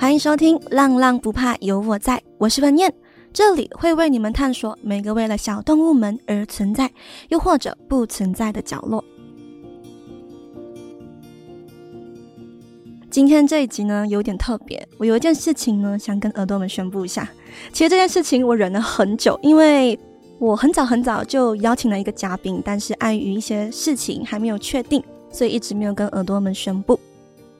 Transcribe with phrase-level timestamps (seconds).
[0.00, 2.90] 欢迎收听《浪浪不怕有我在》，我是文燕，
[3.34, 6.90] 这里会为你们探索每个为了小动物们而存在，
[7.28, 9.04] 又或者不存在的角落。
[13.10, 17.28] 今天这一集呢，有点特别，我有一件事情呢，想跟耳朵们宣布一下。
[17.70, 20.00] 其实这件事情我忍了很久，因为
[20.38, 26.98] 我很早很早就邀请了一个嘉宾，但是碍于一些事情还没有确定，所以一直没有跟耳朵们宣布。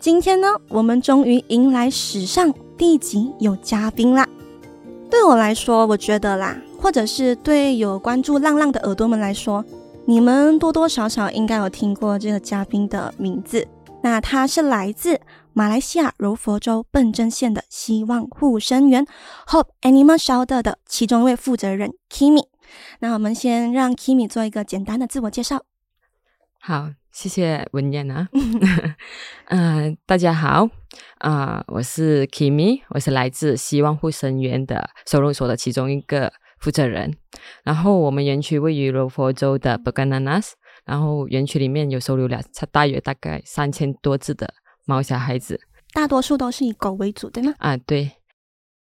[0.01, 4.27] 今天呢，我们终于迎来史上第一集有嘉宾啦。
[5.11, 9.63] 对我来说，我觉得啦，或者是对有关注浪浪的耳朵们来说，
[10.07, 13.69] 你们多多少少应该有听过这个嘉宾的名字。
[14.03, 15.21] 那他是来自
[15.53, 19.05] 马来西亚柔佛州笨珍县的希望护生园
[19.49, 22.47] Hope Animal Shelter 的其中一位负责人 Kimi。
[23.01, 25.61] 那我们先让 Kimi 做一个简单的自我介绍。
[26.59, 28.29] 好，谢谢文燕啊。
[28.33, 28.95] 嗯、
[29.89, 30.69] 呃，大家好
[31.19, 37.17] 啊、呃，我是 Kimi，我是来自希望护生园的收容所的其中一个负责人。
[37.65, 40.43] 然后我们园区位于罗佛州的 Bekanan。
[40.87, 44.53] 然后园区里面有收留了差大约大概三千多只的
[44.87, 45.61] 猫小孩子，
[45.93, 47.55] 大多数都是以狗为主，对吗？
[47.59, 48.11] 啊，对，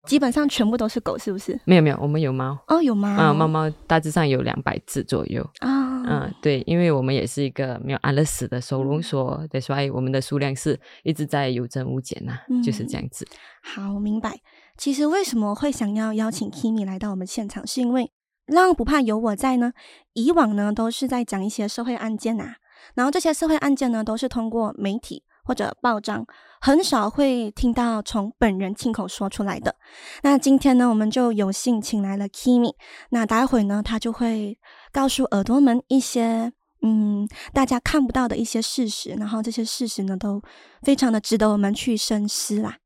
[0.06, 1.60] 基本上全部都是狗，是不是？
[1.66, 5.89] 没有没有，我们有猫哦，有猫啊，猫猫大致上有两百只左右啊。
[6.06, 13.26] 嗯，对，因为我们也是一个没有安乐死的收容所，对，所以我们的数量是一直在有增无减呐、啊嗯，就是这样子。
[13.62, 14.40] 好，我明白。
[14.76, 18.12] 其实为什么会想要邀请 Kimi 来到我们现场，是因为。
[18.46, 19.72] 浪浪不怕有我在呢。
[20.12, 22.56] 以往呢都是在讲一些社会案件呐、啊，
[22.96, 26.26] 然后这些社会案件呢都是通过媒体或者报章，
[26.60, 29.76] 很少会听到从本人亲口说出来的。
[30.24, 32.74] 那今天呢，我们就有幸请来了 Kimi。
[33.10, 34.58] 那待会呢，他就会
[34.92, 40.40] 告诉耳朵们一些嗯大家看不到的一些事实，然后这些事实呢都
[40.82, 42.76] 非常的值得我们去深思啦。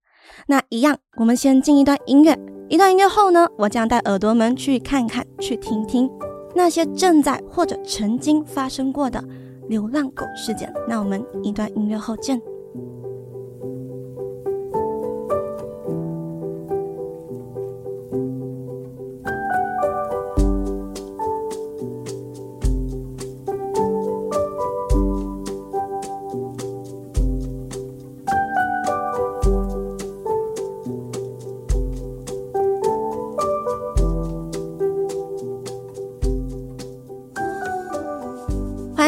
[0.47, 2.39] 那一样，我们先进一段音乐。
[2.69, 6.11] 一段音乐后呢，我将带耳朵们去看看、去听听
[6.55, 9.23] 那些正在或者曾经发生过的
[9.69, 10.73] 流浪狗事件。
[10.89, 12.41] 那我们一段音乐后见。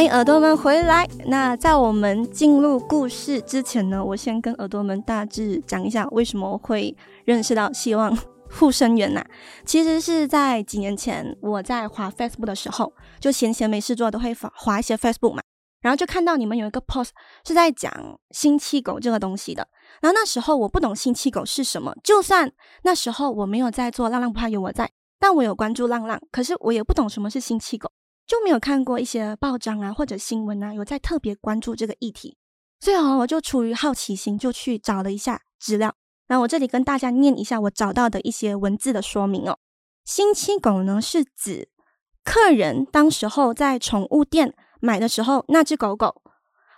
[0.09, 1.09] 耳朵们回来。
[1.27, 8.17] 那在我们进入故事之前呢，我先跟耳朵们大致讲一下为什么会认识到希望
[8.51, 9.25] 护生园呐、
[9.65, 15.43] 其实是在几年前，我在滑 Facebook 的时候，就闲闲没事做都会滑一些 Facebook 嘛，
[15.81, 17.11] 然后就看到你们有一个 post
[17.45, 17.93] 是在讲
[18.31, 19.67] 星期狗这个东西的。
[20.01, 22.51] 然后那时候我不懂星期狗是什么，就算
[22.83, 27.91] 那时候我没有在做浪浪不怕有我在，但我有关注浪浪，可是我也不懂什么是星期狗。
[28.27, 32.37] 就没有看过一些报章啊或者新闻啊，有在特别关注这个议题，
[32.81, 35.95] 所以哦，我就出于好奇心就去找了一下资料。
[36.29, 39.59] 那我这里跟大家念一下我找到的一些文字的说明哦。
[40.05, 41.69] 星期狗呢是指
[42.25, 46.23] 客人当时候在宠物店买的时候，那只狗狗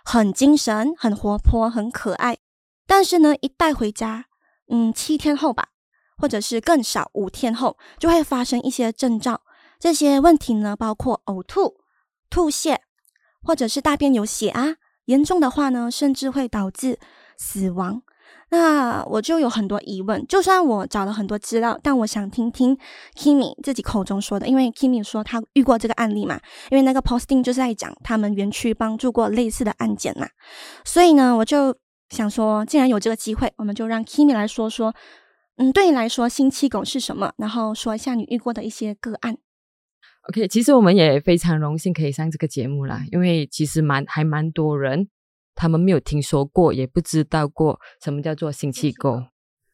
[0.05, 2.37] 很精神、很活泼、很可爱，
[2.85, 4.25] 但是呢一带回家，
[4.69, 5.69] 嗯，七天后吧，
[6.17, 9.41] 或者是更少五天后，就会发生一些征兆。
[9.79, 11.77] 这些问题呢，包括呕吐、
[12.29, 12.77] 吐泻，
[13.41, 14.75] 或者是大便有血啊。
[15.05, 16.99] 严重的话呢，甚至会导致
[17.37, 18.03] 死亡。
[18.51, 20.25] 那我就有很多疑问。
[20.27, 22.77] 就算我找了很多资料，但我想听听
[23.15, 26.39] Kimi 自己口中说的，因为 Kimi 说他遇过这个案例嘛。
[26.69, 30.27] 因为那个 posting 就是在讲他们园区帮助过类似的案件嘛。
[30.83, 31.75] 所以呢，我就
[32.09, 34.93] 想说，既然有这个机会，我们就让 Kimi 来说说，
[35.57, 37.31] 嗯，对你来说，星期狗是什么？
[37.37, 39.37] 然后说一下你遇过的一些个案。
[40.29, 45.07] OK，其实我们也非常荣幸可以上这个节目啦，因为其实蛮还蛮多人，
[45.55, 49.23] 他们没有听说过，也不知道过什么叫做星期狗。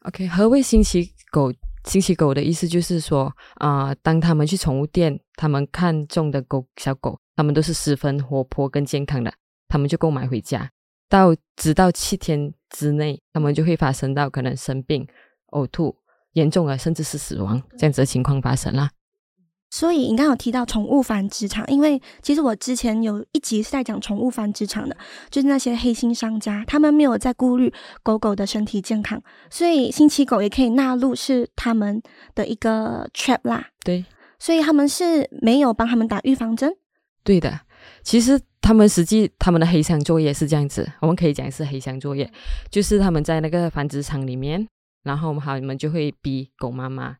[0.06, 1.52] OK，何谓星期狗？
[1.84, 9.32] 星期狗的意思就是说，啊、呃，当他们去宠物店，他们看中的狗小狗，他们都是十分活泼跟健康的，
[9.68, 10.72] 他们就购买回家，
[11.10, 15.06] 到直到七天之内，他们就会发生到可能生病、
[15.52, 15.96] 呕吐、
[16.32, 18.90] 严重了，甚至是死亡这样子的情况发生啦。
[19.76, 24.96] 所以你刚有提到宠物繁殖场，因为其实我之前有一集是在讲宠物繁殖场的，
[25.30, 32.02] 就是那些黑心商家，他们没有在顾虑狗狗的身体健康，所以星期狗也可以纳入是他们
[32.34, 33.68] 的一个 trap 啦。
[33.84, 34.06] 对，
[34.40, 36.72] 所以他们是没有帮他们打预防针。
[37.26, 37.60] 对的，
[38.02, 42.32] 其实他们实际他们的黑箱作业是这样子，我们可以讲是黑箱作业，
[42.72, 44.66] 就是他们在那个繁殖场里面。
[45.04, 47.18] 然后好你们就会逼狗妈妈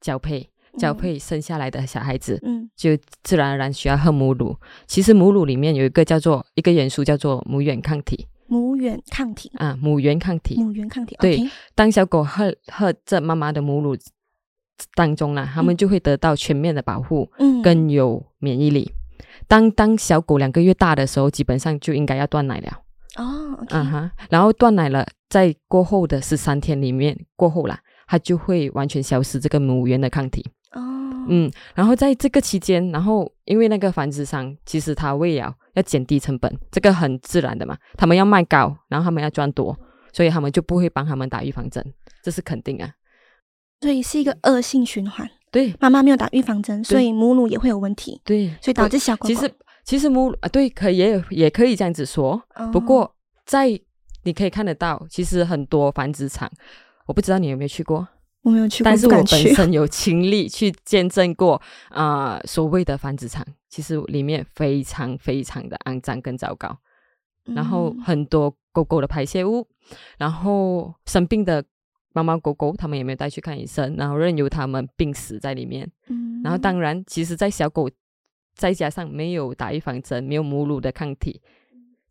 [0.00, 2.90] 交配，交配生下来的小孩子，嗯，就
[3.22, 4.56] 自然而然需要喝母乳。
[4.86, 8.26] 其实母乳里面有一个叫做一个元素叫做母原抗体。
[8.46, 11.14] 母原抗体啊，母源抗体，母源抗体。
[11.20, 13.94] 对，okay、当小狗喝喝这妈妈的母乳
[14.94, 18.90] 当中呢，他们就会得到全面的保护，嗯，更有免疫力。
[19.46, 22.80] 当当小狗两个月大的时候，基本上就应该要断奶了。
[23.16, 30.46] 哦，啊、哈，然后断奶了，在过后的十三天里面过后啦，它就会完全消失这个母源的抗体。
[31.10, 39.76] 哦，嗯，然后在这个期间，然后因为那个繁殖商其实他为了要减低成本，这个很自然的嘛，他们要卖高，然后他们要赚多，
[40.12, 41.84] 所以他们就不会帮他们打预防针，
[42.22, 42.92] 这是肯定啊。
[43.80, 45.28] 所以是一个恶性循环。
[45.50, 48.20] 对，妈妈没有打预防针，所以母乳也会有问题。
[48.24, 49.28] 对，所以导致小狗狗。
[49.28, 52.42] 其实其实母乳啊，对，可以也也可以这样子说。
[52.56, 53.14] 哦、不过
[53.46, 53.68] 在
[54.24, 56.50] 你可以看得到，其实很多繁殖场，
[57.06, 58.06] 我不知道你有没有去过。
[58.42, 66.78] 我没有去过，但是我本身有亲历去见证过啊、呃，所谓的繁殖场，其实里面非常非常的肮脏跟糟糕，
[67.46, 69.66] 嗯、然后很多狗狗的排泄物，
[70.18, 71.64] 然后生病的。
[72.14, 75.88] 猫猫狗狗，他们也没有带去看医生，然后任由他们病死在里面。
[76.08, 77.88] 嗯，然后当然，其实，在小狗
[78.56, 81.40] 再加上没有打预防针、没有母乳的抗体，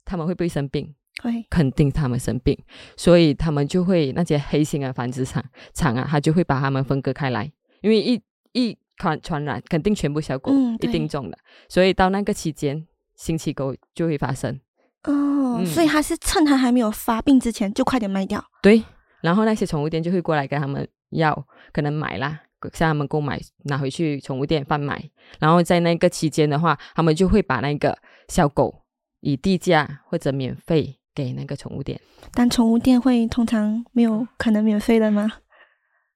[0.06, 0.94] 他们会不会生病？
[1.24, 2.58] 会，肯定他们生病，
[2.96, 5.44] 所以他们就会那些黑心的繁殖场
[5.74, 8.22] 场啊，他就会把他们分割开来，因为一
[8.54, 14.60] 一传传染，肯定全部小狗一定中的，嗯、所以到那个期间，星期狗就会发生。
[15.04, 18.44] 哦，嗯、所以他是趁他还没有发病之前，就快点卖掉。
[18.62, 18.84] 对。
[19.22, 22.40] 然后那些宠物店就会过来跟他们要，可能买啦，
[22.74, 25.10] 向他们购买，拿回去宠物店贩卖。
[25.40, 27.98] 然后在那个期间的话，他们就会把那个
[28.30, 28.84] 小狗
[29.22, 32.00] 以低价或者免费给那个宠物店。
[32.32, 35.32] 但宠物店会通常没有可能免费的吗？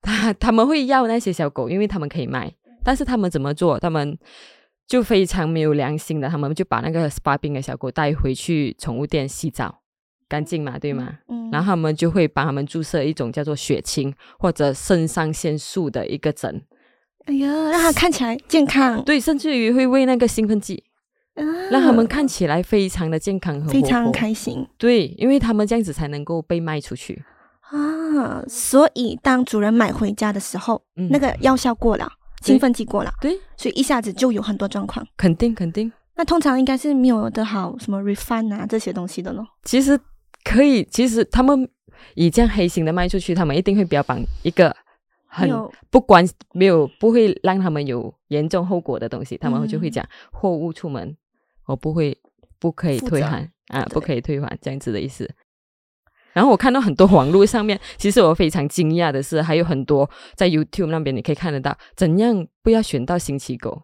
[0.01, 2.53] 他 他们会要那些小狗，因为他们可以卖。
[2.83, 3.80] 但是他们怎么做？
[3.80, 4.18] 他们
[4.88, 9.80] 就非常没有良心的，他们就把那个发病的小狗带回去宠物店洗澡。
[10.27, 11.19] 干净嘛，对吗？
[11.27, 16.63] 嗯，然后他们就会帮他们注射一种叫做血清或者肾上腺素的一个针。
[17.25, 19.04] 哎呀，让它看起来健康。
[19.04, 20.91] 对，甚至于会喂那个兴奋剂，啊，
[21.69, 24.68] 让他们看起来非常的健康和非常开心。
[24.78, 27.24] 对，因为他们这样子才能够被卖出去
[27.62, 28.44] 啊。
[28.48, 32.10] 所以当主人买回家的时候，嗯，那个药效过了，
[32.42, 35.06] 兴奋剂过了，对，所以一下子就有很多状况。
[35.18, 35.92] 肯定肯定。
[36.16, 39.45] 那通常应该是没有得好什么 refund 啊这些东西的咯。
[39.63, 40.00] 其实。
[40.44, 41.69] 可以，其实他们
[42.16, 44.75] 以这样黑心的卖出去，他们一定会标榜一个
[45.28, 45.48] 很
[45.92, 51.16] 不管没有不会让他们有严重后果的东西，他们就会讲货物出门
[51.71, 52.18] 我不会
[52.59, 55.29] 不可以退还啊，不可以退还这样子的意思。
[56.33, 63.83] 然后我看到很多网络上面，其实我非常惊讶的是，还有很多在 YouTube 那边你可以看得到，怎样不要选到星期狗。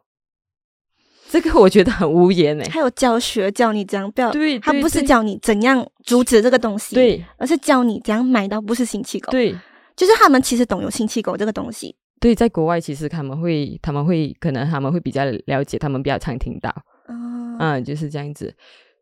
[1.29, 9.51] 这个我觉得很无言诶，还有教学教你怎样不要，对，他不是教你怎样阻止这个东西，对，而是教你怎样买到不是星期狗，对，
[9.97, 16.73] 就是他们其实懂有星期狗这个东西，对，在国外其实他们会他们会可能他们会比较了解，他们比较常听到，
[17.59, 18.55] 嗯，嗯，就是这样子，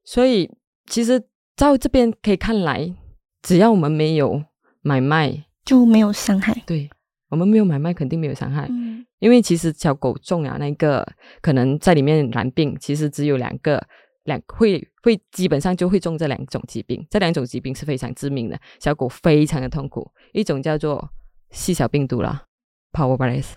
[0.04, 0.50] 所以
[0.88, 1.20] 其实
[1.56, 2.94] 在这边可以看来，
[3.42, 4.44] 只要我们没有
[4.82, 6.90] 买卖就没有伤害，对，
[7.30, 9.06] 我们没有买卖肯定没有伤害，嗯。
[9.20, 11.08] 因为其实小狗中了那个
[11.42, 13.82] 可能在里面染病，其实只有两个，
[14.26, 20.12] 两会会基本上就会中这两种疾病，这两种疾病是非常致命的，小狗非常的痛苦。
[20.34, 21.10] 一种叫做
[21.50, 22.44] 细小病毒啦
[22.92, 23.54] ，Parvovirus，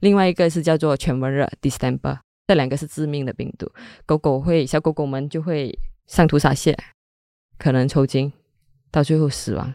[0.00, 3.70] 另外一个是叫做犬瘟热 Distemper，这两个是致命的病毒，
[4.04, 6.76] 狗狗会小狗狗们就会上吐下泻，
[7.58, 8.32] 可能抽筋，
[8.90, 9.74] 到最后死亡，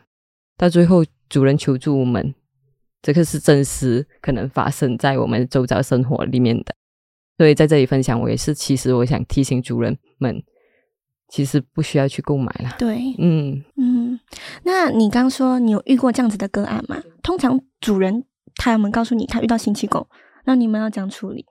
[0.56, 2.36] 到最后主人求助无门。
[3.02, 6.76] 这个是真实可能发生在我们周遭生活里面的，
[7.38, 10.44] 所以在这里分享，我也是其实我想提醒主人们，
[11.30, 12.76] 其实不需要去购买了。
[12.78, 14.20] 对，嗯嗯。
[14.64, 17.02] 那你刚说你有遇过这样子的个案吗？
[17.24, 18.26] 通常主人
[18.58, 20.10] 他们告诉你他遇到星期狗，
[20.44, 21.46] 那你们要怎样处理？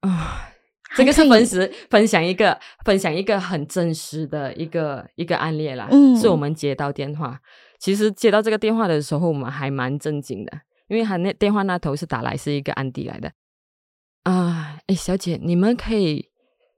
[0.00, 0.50] 啊，
[0.96, 7.40] 这个是分时分享一个分享一个很真实的一个一个案例啦，嗯，是我们接到电话。
[7.78, 10.52] 其实接到这个电话的时候，我们还蛮震惊的，
[10.88, 13.32] 因为他那电话那头是打来是一个安迪来的
[14.24, 16.28] 啊，哎，小姐，你们可以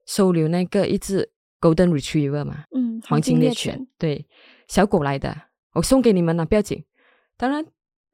[0.07, 2.65] 收留那个一只 Golden Retriever 吗？
[2.77, 4.27] 嗯，黄金猎犬，对，
[4.69, 5.35] 小狗来的，
[5.73, 6.85] 我送给你们了，不要紧。
[7.37, 7.65] 当然，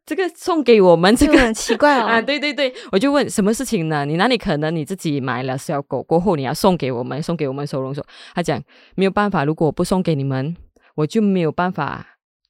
[0.07, 2.07] 这个送给我们这个很奇怪哦。
[2.09, 4.07] 啊，对对对，我就问什么事情呢？
[4.07, 8.07] 你哪里可能你自己买了小狗过后，你要送给我们，送给我们收容所？
[8.35, 8.63] 他讲
[8.95, 10.57] 没有办法，如果我不送给你们，
[10.95, 12.07] 我就没有办法。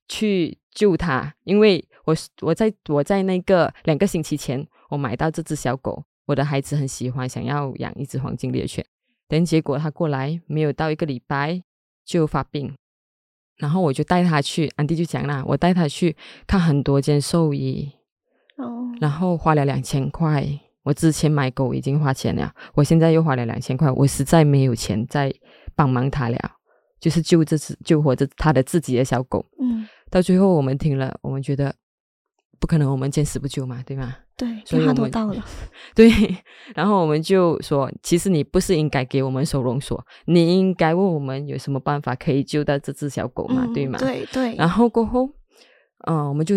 [0.09, 8.87] 去救它，因为我我在我在那个两个星期前，我买到这只小狗，我的孩子很喜欢，想要养一只黄金猎犬，
[9.27, 11.61] 但结果他过来没有到一个礼拜
[12.05, 12.73] 就发病，
[13.57, 17.91] 然后我就带他去，安迪就讲啦，我带他去看很多间兽医，
[18.57, 20.47] 哦，然后花了两千块，
[20.83, 25.33] 我之前买狗已经花钱了，我现在又花了两千块，我实在没有钱再
[25.75, 26.39] 帮忙他了，
[27.01, 29.87] 就是救这只救活这他的自己的小狗，嗯。
[30.09, 31.75] 到最后，我们听了，我们觉得
[32.61, 34.15] 不可能，我们见死不救嘛，对吗？
[34.37, 35.45] 对，所以他都到了。
[35.95, 36.11] 对，
[36.75, 43.99] 然后我们就说，其实你不是应该给我们收容所，你应该问我们有什么办法可以救到这只小狗嘛，嗯、对吗？
[43.99, 44.55] 对对。
[44.57, 45.27] 然后过后，
[46.07, 46.57] 嗯、呃，我们就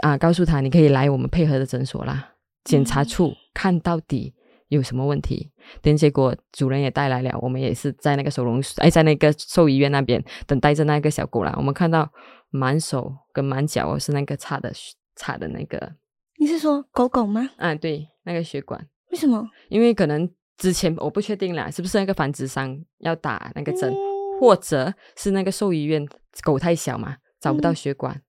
[0.00, 2.34] 啊、呃、告诉他，你可以来我们配合的诊所啦，
[2.64, 4.34] 检查处、嗯、看到底。
[4.68, 5.50] 有什么问题？
[5.80, 11.54] 等结果主人也带来了，我们也是在那个收容所，哎，在那个兽医院那边等待着那个小狗啦。
[11.56, 12.06] 我们看到
[12.50, 14.70] 满手跟满脚是那个擦的
[15.16, 15.90] 擦的那个。
[16.38, 17.50] 你是说狗狗吗？
[17.58, 18.88] 啊，对，那个血管。
[19.10, 19.46] 为什么？
[19.68, 26.08] 因为可能之前我不确定啦，是不是那个繁殖商要打那个针，嗯、或者是那个兽医院
[26.42, 28.14] 狗太小嘛，找不到血管。
[28.14, 28.22] 嗯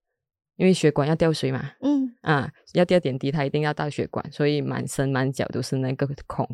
[0.60, 6.46] 因为血管要吊水嘛，嗯啊，要吊点滴，它一定要到血管，所以满身满脚都是那个孔。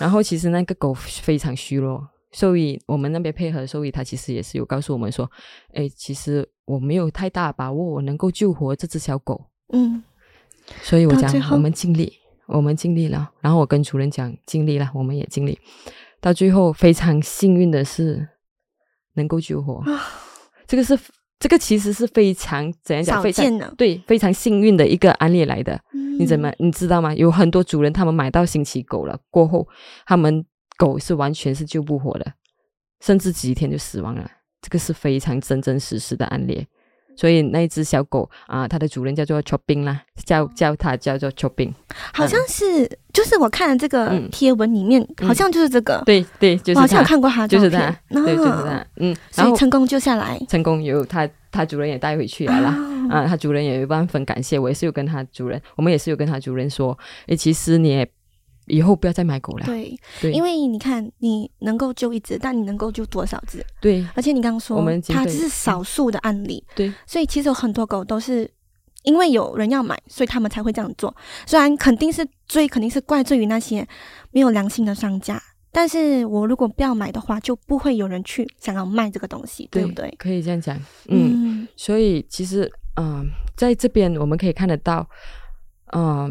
[0.00, 5.30] 然后其实那个狗非常虚弱，兽医我们那边配合兽医，他其实也是有告诉我们说，
[5.74, 9.46] 哎，其实我没有太大把握我能够救活这只小狗。
[9.72, 10.02] 嗯，
[10.82, 12.12] 所以我讲我们尽力，
[12.46, 13.30] 我们尽力了。
[13.40, 15.58] 然后我跟主人讲尽力了，我们也尽力。
[16.20, 18.28] 到最后非常幸运的是
[19.14, 20.00] 能够救活，啊、
[20.66, 20.98] 这个是。
[21.40, 23.22] 这个其实是非常怎样讲？
[23.22, 25.78] 非常对，非常幸运的一个案例来的。
[25.92, 27.12] 嗯、你怎么你知道吗？
[27.14, 29.68] 有很多主人他们买到新奇狗了，过后
[30.06, 30.46] 他们
[30.78, 32.32] 狗是完全是救不活的，
[33.00, 34.30] 甚至几天就死亡了。
[34.62, 36.66] 这个是非常真真实实的案例。
[37.16, 41.72] 所以那一只小狗啊，它的主人叫做 Chopping 啦，叫叫它叫做 Chopping，
[42.12, 52.76] 好像是，嗯、就是我看了这个贴文里面，嗯、好像就是这个，对对，就是我好像有看过它，就是它，对，就是它，嗯，所以成功救下来，成功有它，它主人也带回去了啦，
[53.10, 58.08] 啊，啊，它主人也万分感谢，我也是有跟它主人，我们也是有跟它主人说，诶，其实你也。
[58.66, 59.66] 以后不要再买狗了。
[59.66, 63.64] 对，对，因为你看，你能够救一只，但你能够救多少只？
[63.80, 66.64] 对，而且你刚刚说，它只是少数的案例。
[66.74, 68.50] 对，所以其实有很多狗都是
[69.02, 71.14] 因为有人要买，所以他们才会这样做。
[71.46, 73.86] 虽然肯定是罪，肯定是怪罪于那些
[74.30, 75.40] 没有良心的商家，
[75.70, 80.14] 但是我如果不要买的话，就不会有人去想要卖这个东西，对，对不对？
[80.18, 80.76] 可以这样讲。
[81.08, 83.24] 嗯，嗯，所以其实，嗯、呃，
[83.56, 85.06] 在这边我们可以看得到，
[85.92, 86.30] 嗯、呃。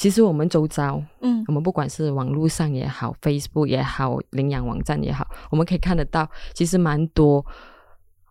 [0.00, 7.44] 其实我们周遭，嗯，我们不管是网络上也好，Facebook 也好，领养网站也好，我们可以看得到，其实蛮多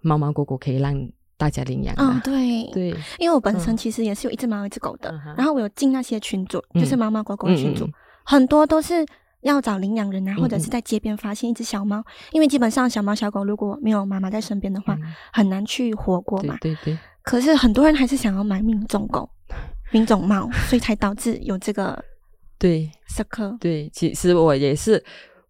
[0.01, 0.99] 猫猫狗狗可以让
[1.37, 2.03] 大家领养的。
[2.03, 2.63] 哦，对。
[2.71, 9.05] 对，因为我本身其实也是有一只猫一只狗的，嗯、然后我有进那些群组，就是猫猫狗狗的群组，嗯、很多都是
[9.41, 16.57] 要找领养人啊，或者是在街边发现一只小猫，嗯、因为基本上小猫小狗如果没有妈妈在身边的话，嗯、很难去活过嘛。
[16.61, 16.99] 对对，对。
[17.21, 19.29] 可是很多人还是想要买命种狗。
[19.91, 22.03] 品种猫，所以才导致有这个
[22.57, 23.57] 对社科。
[23.59, 25.03] 对，其实我也是，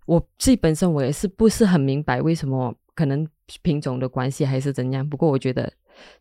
[0.05, 3.27] 我自己本身我也是不是很明白为什么，可能
[3.61, 5.07] 品种的关系还是怎样。
[5.07, 5.71] 不过我觉得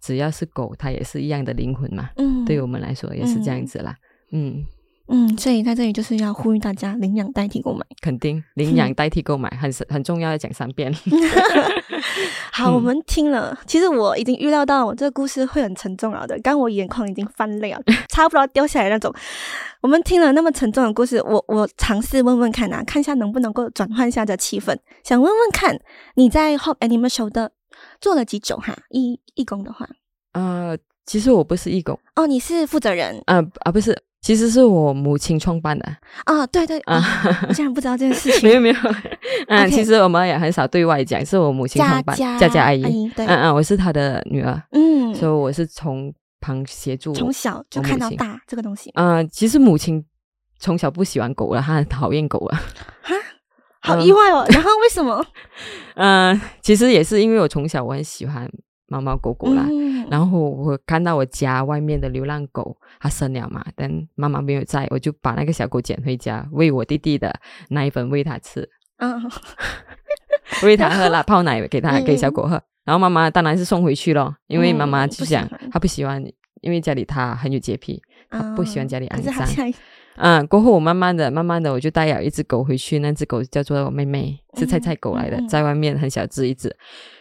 [0.01, 2.11] 只要是狗，它也是一样的灵魂嘛。
[2.17, 3.97] 嗯，对我们来说也是这样子啦。
[4.33, 4.57] 嗯。
[4.57, 4.67] 嗯
[5.09, 10.93] 嗯，所以在这里就是要呼吁大家领养代替购买，肯定 领养代替购买很很重要，要讲三遍。
[12.53, 19.15] 好，我们听了，其实我已经预料到我这个故事会很沉重了的，刚我眼眶已经翻泪了， 差不多掉下来那种。
[19.81, 25.81] 我们听了那么沉重的故事，我我尝试问问看啊，看一下能不能够转换一下这气氛，想问问看
[26.17, 27.49] 你在 Hope Animal Shelter
[28.01, 28.77] 做了几久哈？
[28.91, 29.89] 义义工的话，
[30.33, 33.97] 呃，其实我不是义工哦，你是负责人，啊啊，不是。
[34.29, 35.87] 其实是我母亲创办的
[36.27, 37.03] 啊，对对啊，
[37.49, 38.47] 我竟然不知道这件事情。
[38.47, 38.75] 没 有没有，
[39.49, 42.83] 嗯，其实我们也很少对外讲，是我母亲创办，佳佳阿姨，
[43.17, 48.91] 嗯嗯，我是她的女儿，嗯，所以我是从旁协助，从小就看到大这个东西。
[48.97, 50.05] 嗯，其实母亲
[50.59, 52.59] 从小不喜欢狗了，她很讨厌狗了，
[53.01, 53.15] 哈，
[53.81, 54.45] 好意外哦。
[54.51, 55.25] 然后为什么？
[55.97, 58.47] 嗯，其实也是因为我从小我很喜欢。
[58.89, 67.33] 猫猫狗狗啦，嗯、然后我看到我家外面的流浪狗，它生了嘛，但妈妈没有在，我就把那个小狗捡回家，喂我弟弟的
[67.69, 69.23] 奶粉喂它吃，嗯，
[70.63, 76.25] 喂它喝了 泡奶给它给小狗喝，嗯、然后妈妈当然是送回去咯，因为妈妈就想她不喜欢，
[76.63, 79.73] 因为家里它很有洁癖，她不喜欢家里肮脏，
[80.17, 86.75] 嗯，过后我慢慢的、慢慢的，我就带了一只狗回去，那只狗叫做我妹妹，是菜菜狗来的，嗯、在外面很小只一只。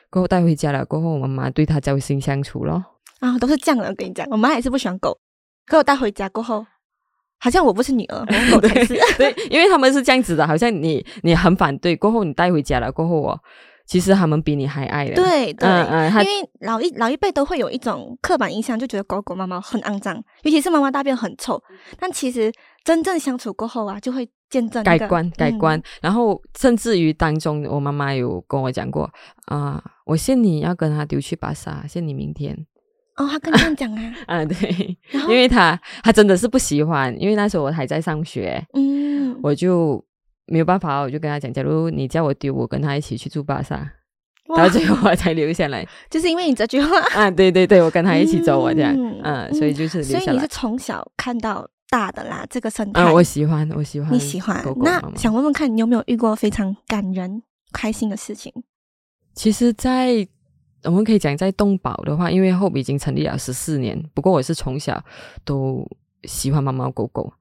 [0.10, 2.84] 过后带回家了，过后我妈妈对它朝心相处咯。
[3.20, 3.90] 啊，都是这样的。
[3.90, 5.18] 我跟你讲，我妈还是不喜欢狗。
[5.66, 6.66] 可我带回家过后，
[7.40, 8.96] 好像我不是女儿，狗才是。
[9.18, 13.40] 对，因为他们是这样子的，好像你你很反对，过后你带回家了，过后我。
[13.88, 21.58] 其实他们比你还爱的，对对，嗯嗯、因为老一老一辈都会有一种刻板印象，就觉得狗狗、猫猫很肮脏，尤其是猫猫大便很臭。
[21.98, 22.52] 但其实
[22.84, 25.80] 真正相处过后啊，就会见证、那个、改观改观。
[25.80, 29.04] 嗯、然后甚至于当中，我妈妈有跟我讲过
[29.46, 32.54] 啊、呃，我限你要跟他丢去巴萨，限你明天。
[33.16, 34.14] 哦，他跟你这样讲啊？
[34.28, 40.04] 啊，对，因为他他真的是不喜欢，因为那时候我还在上学，嗯，我就。
[40.48, 43.76] 没有办法，我就跟他讲，假如你叫我丢，我跟他一起去住巴萨，
[44.48, 47.00] 哇到最后我才留下来， 就是因为你这句话。
[47.16, 50.24] 啊，对对对，我跟他一起走，我这样，嗯，嗯，所以就是留下来。
[50.24, 53.02] 所以你是从小看到大的啦，这个生态。
[53.02, 54.64] 啊，我喜欢，我喜欢，你喜欢。
[54.64, 58.54] 狗狗那想问问看你有没有遇过非常感人、开心的事情？
[59.34, 60.16] 其实在，
[60.82, 65.04] 在我们可以讲，在动保的话，因为 Hope 已经成立了十四年，不过我是从小
[65.44, 65.86] 都
[66.24, 67.34] 喜欢猫猫狗狗。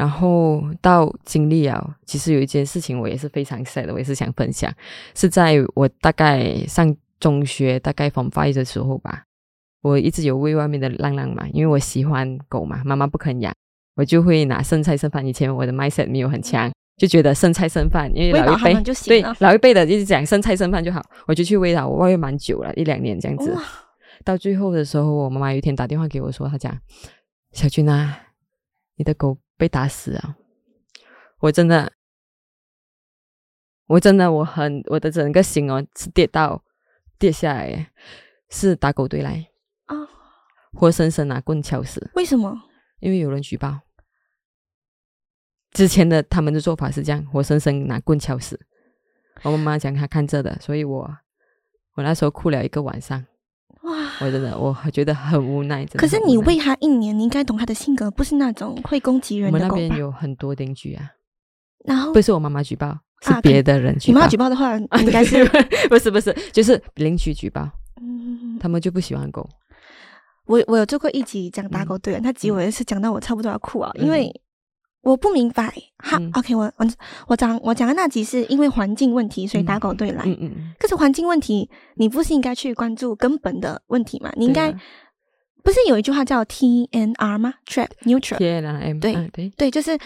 [0.00, 4.72] 然后到经历啊，其实有一件事情我也是非常 sad 的，我也是想分享，
[5.14, 9.24] 是在我大概上中学大概 Form 5的时候吧，
[9.82, 13.52] 我一直有喂外面的浪浪嘛，因为我喜欢狗嘛，妈妈不肯养，
[13.94, 15.26] 我就会拿剩菜剩饭。
[15.26, 23.54] 以前我的 mindset 没有很强，就觉得剩菜剩饭，因为老一辈对老一辈的就是讲剩菜剩饭就好，我就去喂它，我喂蛮久了，一两年这样子。
[24.24, 26.74] 到最后的时候，我妈妈有一天打电话给我说，她讲
[27.52, 28.18] 小军啊，
[28.96, 29.36] 你的狗。
[29.60, 30.36] 被打死啊！
[31.40, 31.92] 我真的，
[33.88, 36.64] 我真的，我很我的整个心哦是跌到
[37.18, 37.92] 跌下来，
[38.48, 39.50] 是打狗队来
[39.84, 40.08] 啊，哦、
[40.72, 42.10] 活生生拿棍敲死。
[42.14, 42.58] 为什么？
[43.00, 43.80] 因为有人举报。
[45.72, 48.58] 之前的他们的做法是这样，活生生拿棍敲死。
[49.42, 51.18] 我妈妈讲她看这的，所以我
[51.96, 53.26] 我那时候哭了一个晚上。
[54.20, 54.26] 哇！
[54.26, 55.84] 我真的，我觉得很无奈。
[55.86, 59.70] 可是你喂它一年，你应该懂它的性格，不是那种会攻击人的狗吧？
[59.72, 61.10] 我们那边有很多邻居啊，
[61.84, 64.12] 然后不是我妈妈举报，是别的人举报。
[64.12, 65.44] 你妈妈举报的话， 应该是
[65.88, 67.68] 不是不是，就是邻居举报。
[68.00, 69.48] 嗯，他们就不喜欢狗。
[70.46, 74.30] 我我有做过一集讲打狗队，他结尾是讲到我差不多要哭啊，因为。
[75.02, 76.86] 我不明白，哈、嗯、，OK，我我
[77.26, 80.22] 我讲我讲的那集是因为环境问题，所以打狗队来。
[80.26, 80.52] 嗯嗯。
[80.54, 84.30] 嗯，可是环境问题，你不是应该去关注根本的问题吗？
[84.36, 84.80] 你应该、啊、
[85.64, 88.36] 不是有一句话叫 TNR 吗？Trap Neutral。
[88.36, 89.98] 对、啊、对对，就是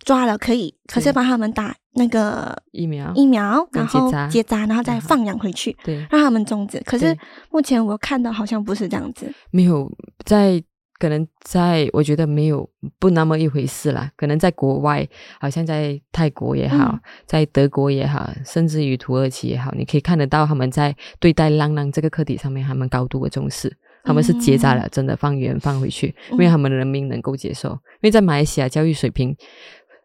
[0.00, 6.80] 抓了可以，可是帮他们打那个疫苗疫苗，然后结扎，然后再放养回去，对，让他们终止。
[6.80, 7.16] 可是
[7.52, 9.88] 目前我看到好像不是这样子，没有
[10.24, 10.60] 在。
[10.98, 14.10] 可能在，我觉得没有不那么一回事啦。
[14.16, 15.06] 可能在国外，
[15.40, 23.76] 好像在泰国也好，嗯、在德国也好，甚至于土耳其也好，你可以看得到他们在对待浪浪这个课题上面，他们高度的重视。
[24.04, 27.70] 他们是结扎了，真的放远放回去，嗯、因为他们的人民能够接受。
[27.70, 29.36] 因为在马来西亚教育水平。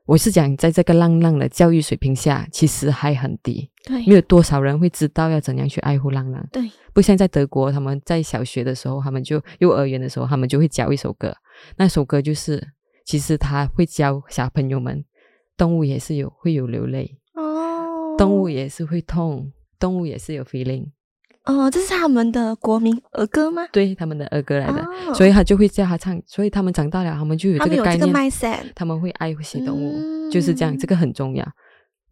[0.05, 3.69] 我是讲，在这个浪浪的教育水平下，其实还很低。
[3.85, 6.45] 对，没有多少人会知道要怎样去爱护浪浪。
[6.51, 11.33] 对，不像在德国，他们在小学的时候，他们就幼儿园的时候，他们就会教一首歌。
[11.77, 12.73] 那首歌就是，
[13.05, 15.05] 其实他会教小朋友们，
[15.55, 20.87] 动物也是有会有流泪哦，动物也是会痛，动物也是有 feeling。
[21.45, 23.67] 哦，这是他们的国民儿歌吗？
[23.71, 26.21] 对，他们的儿歌来的，哦、所以他就会叫他唱。
[26.27, 31.43] 所以他们长大了，他们就有这个概念，他，他们会爱护小动物，嗯、就是这样，这个很重要。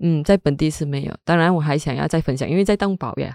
[0.02, 1.14] 嗯，在本地是没有。
[1.26, 3.30] 当然，我还想要再分享，因为在动保也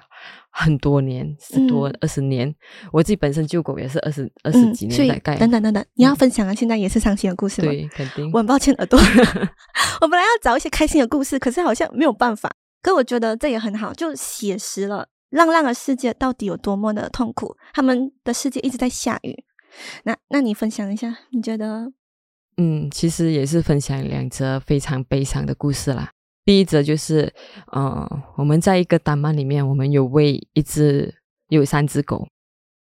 [0.50, 2.54] 很多年，十多二十年，嗯、
[2.90, 5.38] 我自己本身救狗也是二十二十几年在盖、嗯。
[5.40, 6.54] 等等等等，你要分享啊？
[6.54, 7.68] 现在也是伤心的故事吗？
[7.68, 8.30] 对，肯定。
[8.32, 8.98] 我很抱歉，耳朵。
[10.00, 12.50] 我本来要找一些开心的故事，可是好像没有办法。
[12.82, 15.06] 可我觉得这也很好，就写实了。
[15.34, 17.56] 浪浪的世界到底有多么的痛苦？
[17.72, 19.44] 他们的世界一直在下雨。
[20.04, 21.92] 那，那你分享一下，你觉得？
[22.56, 26.10] 嗯，其实也是分享两则非常悲伤的故事啦。
[26.44, 27.34] 第一则就是，
[27.72, 31.12] 呃，我们在一个丹麦里面，我们有喂一只，
[31.48, 32.28] 有三只狗。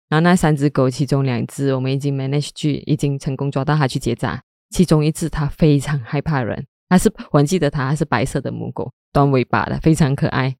[0.08, 4.42] 然后那三只狗，其中两只我们已经 manage 去，已经成功抓到它去结扎。
[4.70, 10.56] 其中一只它非常害怕人，它是我记得它还是白色的母狗，短尾巴的，非常可爱。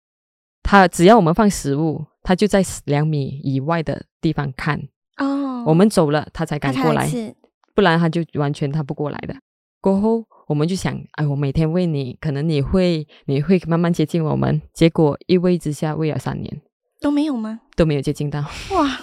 [0.62, 4.81] 它只要我们放食物，它就在两米以外的地方看。
[5.18, 7.11] 哦，我们走了，它才敢过来，
[7.75, 9.35] 不然它就完全它不过来的。
[9.81, 14.62] 过后我们就想，哎，我每天喂你，可能你会你会慢慢接近我们。
[14.72, 16.62] 结果一喂之下喂了三年，
[17.01, 17.61] 都没有吗？
[17.77, 18.40] 都没有接近到。
[18.70, 19.01] 哇，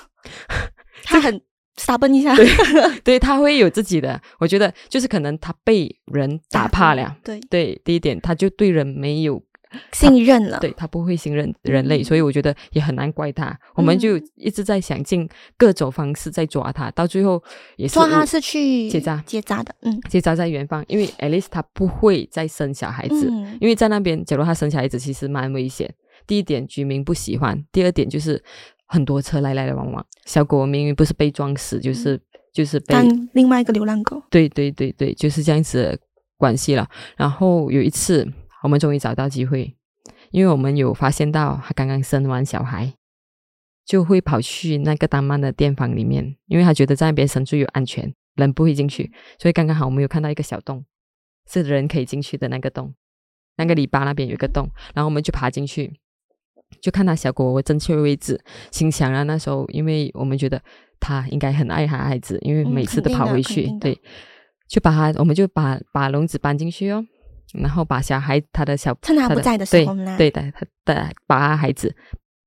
[1.04, 1.42] 它很
[1.76, 2.48] 撒奔一下，对，
[3.04, 4.22] 对，它会有自己的。
[4.40, 7.18] 我觉得就是可能他被人打怕了。
[7.24, 9.44] 对对，第一点，他就对人没有。
[9.94, 13.58] 信任了，对，他不会信任人类，嗯、所以我觉得也很难怪他。
[13.76, 15.28] 我们就一直在想尽
[15.58, 17.42] 各种方式在抓他，到最后
[17.78, 25.94] 也是抓他是去结扎结扎的，嗯，结扎在远方，因为 at least 他不会再生小孩子，嗯、因为在那边，假如他生小孩子，其实蛮危险。
[26.28, 28.44] 第一点，居民不喜欢；第二点，就是
[28.86, 32.22] 很多车来来来往往，小狗明明不是被撞死，就是、嗯、
[32.54, 34.22] 就是被当另外一个流浪狗。
[34.30, 35.98] 对对对对，就是这样子的
[36.38, 36.88] 关系了。
[37.16, 38.28] 然后有一次，
[38.64, 39.76] 我们终于找到机会，
[40.32, 42.94] 因为我们有发现到他刚刚生完小孩，
[43.86, 50.86] 就会跑去那个丹麦的店房里面，因为他觉得在那边生最有安全，人不会进去，所以刚刚好我们有看到一个小洞，
[51.48, 52.94] 是人可以进去的那个洞，
[53.58, 56.00] 那个篱笆那边有一个洞，然后我们就爬进去。
[56.82, 60.62] 就看他小狗正确位置，心想啊，那时候因为我们觉得
[61.00, 64.00] 他应该很爱他孩子，因为每次都跑回去，嗯、对，
[64.68, 67.04] 就把他，我们就把把笼子搬进去哦，
[67.54, 71.96] 然后把小孩他的小趁他不在的时候呢，对的，他的把他孩子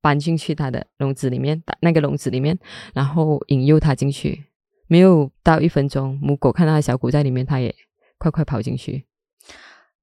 [0.01, 2.59] 搬进去他的笼子里面，那个笼子里面，
[2.95, 4.45] 然后引诱他进去，
[4.87, 7.75] 没有到一分钟，母狗看到小狗在里面，它也
[8.19, 9.05] 快快跑进去，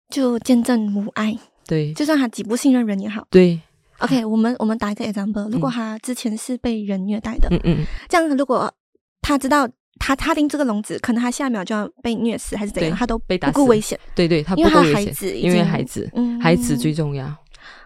[0.10, 3.62] 就见证母爱，对，就算他极不信任人也好，对。
[4.00, 8.74] OK，我们我们打一个 example，如果他之前是被人虐待的，嗯嗯，这样如果
[9.22, 17.32] 他知道他他拎这个笼子，可能他下一秒就要被虐死还是怎样，他都不顾危险，对对，他不顾危险，因为孩子，嗯，孩子最重要，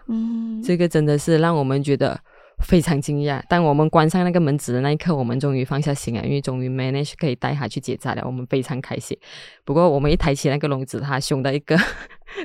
[0.08, 2.18] 嗯，这个真的是让我们觉得
[2.64, 3.42] 非常惊讶。
[3.48, 9.18] 当我们关上那个门子的那一刻，我们终于放下心了，因为终于 manage 可以带他去结扎了，我们非常开心。
[9.64, 11.76] 不过我们一抬起那个笼子，他凶的一个。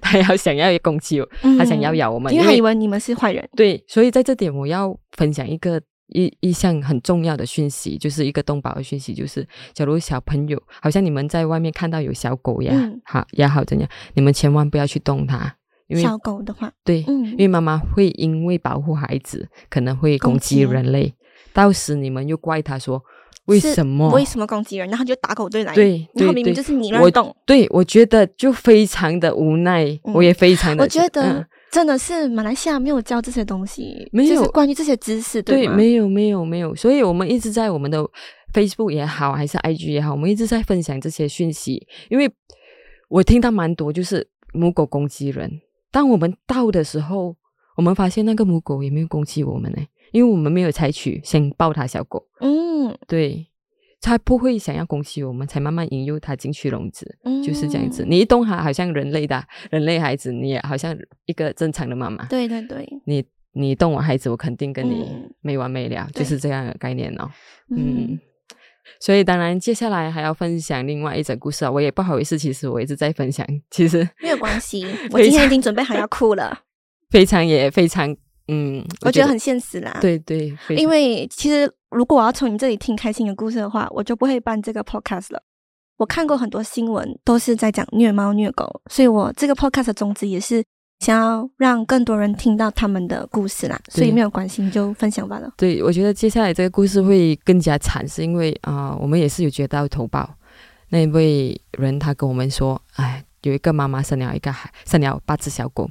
[0.04, 1.28] 他要想要攻击我，
[1.58, 3.50] 他想要咬我们，因为他以为你们是坏人。
[3.56, 15.56] 对，所以在这点我要分享一个一一项很重要的讯息，就是一个动保的讯息，就是假如小朋友好像你们在外面看到有小狗呀，嗯、好也好怎样，你们千万不要去动它，
[15.88, 21.14] 因为小狗的话，对，嗯、因为妈妈会因为保护孩子，可能会攻击人类，
[21.54, 23.04] 到时你们又怪他说。
[23.46, 24.08] 为什么？
[24.12, 24.88] 为什么攻击人？
[24.90, 25.74] 然后就打狗队来。
[25.74, 27.36] 对，然后明明就是你乱动。
[27.48, 30.84] 对，我觉得就非常的无奈，嗯、我也非常的。
[30.84, 35.74] 我觉得真的是马来西亚没有教这些东西，没有关于这些知识，对吗？
[35.74, 36.76] 对，没有，没有，没有。
[36.76, 38.04] 所以我们一直在我们的
[38.54, 41.88] Facebook 也好，还是 IG 也好，我们一直在分享这些讯息。
[42.10, 42.32] 因为
[43.08, 45.62] 我听到蛮多，就是母狗攻击人。
[45.92, 47.36] 当我们到的时候，
[47.76, 49.78] 我们发现那个母狗也没有攻击我们呢。
[50.12, 53.46] 因为我们没有采取先抱它小狗，嗯，对，
[54.02, 58.06] 它不会想要攻击我们，才慢慢引诱它进去笼子，嗯，就是这样子。
[58.08, 62.88] 你一动它，好像人类的人类孩子，你也好像一个正常的妈妈，对对对。
[63.06, 65.06] 你你动我孩子，我肯定跟你
[65.42, 67.30] 没完没了，嗯、就是这样的概念哦。
[67.72, 68.20] 嗯，嗯，
[69.02, 76.60] 所以当然接下来还要分享另外一则故事啊，我也不好意思，其实我一直在分享，其实没有关系，我今天已经准备好要哭了，
[77.12, 78.16] 非常也非常。
[78.52, 79.98] 嗯，我觉得很现实啦。
[80.02, 85.42] 对对，因为其实如果我要从你这里听开心的故事的话，我就不会办这个 podcast 了。
[85.98, 90.64] 我看过很多新闻，都是在讲虐猫虐狗，所以我这个 podcast 的宗旨也是
[91.00, 93.80] 想要让更多人听到他们的故事啦。
[93.90, 95.52] 所以没有关系，你就分享吧了。
[95.56, 100.28] 对，我觉得接下来这个故事会更加惨，是因为啊、呃，我们也是有接到投保，
[100.90, 105.90] 那位人他跟我们说，哎，有一个妈妈生了一个孩，生了八只小狗，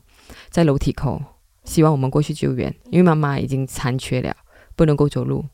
[0.50, 1.22] 在楼梯口。
[1.68, 4.34] 希望我们过去救援，因为妈妈已经残缺了，
[4.74, 5.44] 不能够走路。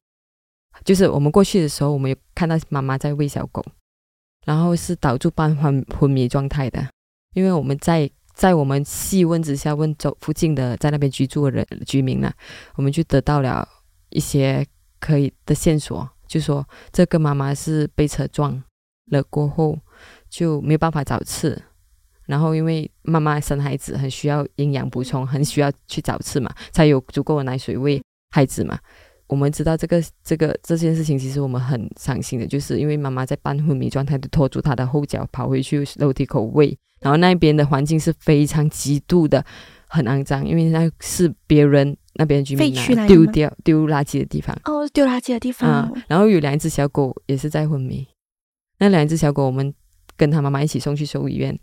[0.85, 3.65] 就是我们过去的时候，我们有看到妈妈在喂小狗，
[4.47, 6.87] 然后是导致半昏昏迷状态的。
[7.35, 12.33] 因为我们在在我们细问之下，问走附近的在那边居住的人居民呢，
[12.77, 13.69] 我们就得到了
[14.11, 14.65] 一些
[15.01, 18.63] 可以的线索，就说这个妈妈是被车撞
[19.07, 19.79] 了过后
[20.31, 21.61] 就没有办法找刺。
[22.27, 28.79] 然后，因为妈妈生孩子很需要营养补充，很需要去早吃嘛，才有足够的奶水喂孩子嘛。
[29.27, 39.45] 我们知道这个这个这件事情，其实我们很伤心的，就是因为妈妈在半昏迷状态，就拖住她的后脚跑回去楼梯口喂，然后那边的环境是非常极度的
[39.89, 42.73] 很肮脏，因为那是别人那边居民
[43.07, 45.69] 丢掉丢垃圾的地方哦，丢垃圾的地方。
[45.69, 48.07] 啊，然后有两只小狗也是在昏迷，
[48.79, 49.75] 那两只小狗我们
[50.17, 51.59] 跟他妈妈一起送去兽医院。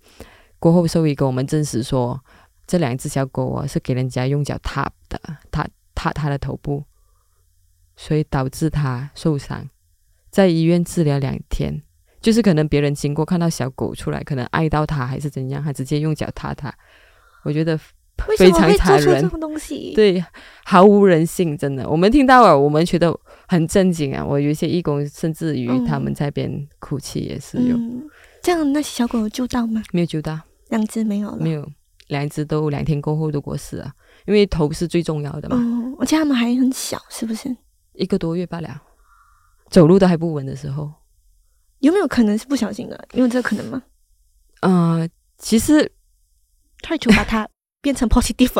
[0.61, 2.23] 过后，兽医给我们证实说，
[2.67, 5.19] 这两只小狗啊是给人家用脚踏的，
[5.49, 6.83] 踏踏它的头部，
[7.95, 9.67] 所以导致它受伤，
[10.29, 11.81] 在医院治疗两天。
[12.21, 16.71] 就是可能别人经过看到小狗出来，可能爱到它还是怎样，还直接用脚踏它。
[17.43, 17.75] 我觉得
[18.37, 19.27] 非常残忍，
[19.95, 20.23] 对，
[20.63, 21.89] 毫无人性，真的。
[21.89, 23.11] 我们听到了，我们觉得
[23.47, 24.23] 很震惊啊！
[24.23, 27.75] 我有一些义工甚至于他们在边哭泣，也是有。
[28.43, 29.81] 这样那些小狗有救到吗？
[29.91, 30.39] 没有救到。
[30.71, 31.65] 两只没有了，没有，
[32.07, 33.93] 两只都两天过后都过世了，
[34.25, 35.55] 因为头是最重要的嘛。
[35.57, 37.55] 嗯，而且他们还很小，是不是？
[37.93, 38.81] 一个多月罢了，
[39.69, 40.91] 走路都还不稳的时候，
[41.79, 43.07] 有没有可能是不小心的？
[43.13, 43.83] 有这可能吗？
[44.61, 45.07] 呃，
[45.37, 45.91] 其实
[46.81, 47.47] 太久把它
[47.81, 48.59] 变成 positive，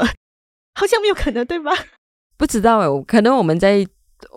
[0.76, 1.72] 好像没有可能，对吧？
[2.38, 3.86] 不知道诶，可能我们在。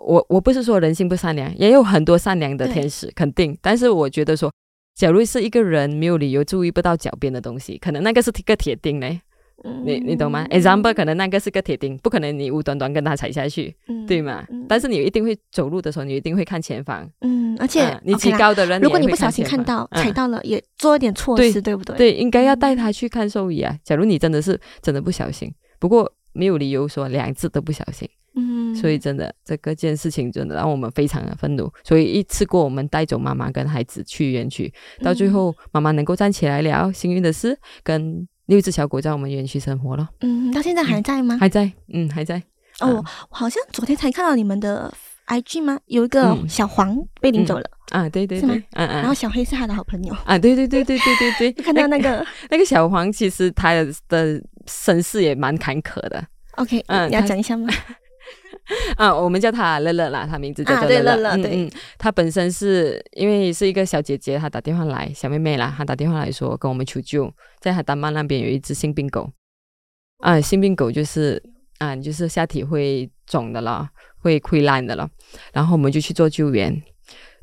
[0.03, 3.55] 我我不是说人性不善良，也有很多善良的天使，肯定。
[3.61, 4.51] 但是我觉得说，
[4.95, 9.21] 假如是一个人没有理由注意不到脚边的东西，可能那个是个铁钉嘞。
[9.63, 14.45] 嗯、你你懂吗？Example，可能那个是个铁钉，不可能你无端端跟他踩下去，嗯、对吗？
[14.49, 17.09] 嗯、但是你一定会走路的时候，你一定会看前方。
[17.21, 21.97] 嗯，而且、嗯、你极高的人，如果你不小心看到、嗯、踩到了，也做一点措施，对，对不对？
[21.97, 23.73] 对，应该要带他去看兽医啊。
[23.81, 28.07] 假如你真的是真的不小心，不过没有理由说两次都不小心。
[28.35, 31.71] 嗯，所以真的这个件事情真的让我们非常的愤怒。
[31.83, 34.71] 所以一次过，我们带走妈妈跟孩子去园区，
[35.01, 40.09] 到最后妈妈能够站起来了，幸运的是跟六只小狗在我们园区生活了。
[40.21, 41.37] 嗯，到现在还在吗？
[41.39, 42.41] 还在，嗯，还在。
[42.81, 44.93] 哦，好像昨天才看到你们的
[45.27, 45.79] IG 吗？
[45.85, 47.63] 有一个小黄被领走了。
[47.91, 48.97] 啊，对对对，嗯嗯。
[48.97, 50.13] 然后小黑是他的好朋友。
[50.25, 51.51] 啊，对对对对对对对。
[51.63, 53.73] 看到那个那 个小黄，其实他
[54.09, 56.21] 的身世也蛮坎坷的。
[56.57, 57.67] OK，嗯，你要讲一下吗？
[58.97, 61.11] 啊，我们叫她乐乐啦，她名字叫做乐乐。
[61.11, 69.31] 啊、乐乐对，她、嗯、本身是因为是一个小姐姐，她打电话来，小妹妹啦，她打电话来说跟我们求救，在海丹曼那边有一只性病狗。
[70.19, 71.41] 啊，性病狗就是
[71.77, 73.87] 啊，就是下体会肿的了，
[74.19, 75.07] 会溃烂的了。
[75.53, 76.81] 然后我们就去做救援，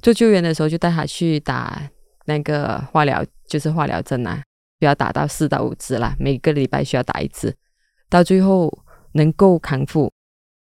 [0.01, 1.89] 做救援的时候就带她去打
[2.25, 4.43] 那个化疗，就是化疗针啊，
[4.81, 7.55] 需要打到四到五支啦，每个礼拜需要打一次，
[8.09, 8.73] 到最后
[9.13, 10.11] 能够康复。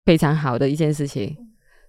[0.05, 1.35] 非常好的一件事情。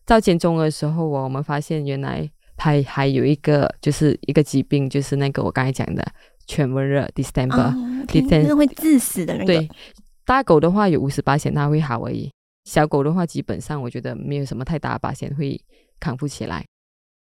[0.04, 6.04] 到建中的时候，我们发现原来他还有一个，就是一个疾病，就是那个我刚才讲的
[6.46, 9.46] 犬瘟热 distemper，distemper 那个会致死的那个。
[9.46, 9.68] 对，
[10.24, 12.30] 大狗的话有五十八险，它会好而已。
[12.64, 15.60] 小狗的话，基本上我觉得没有什么太大的保险会
[15.98, 16.64] 康复起来。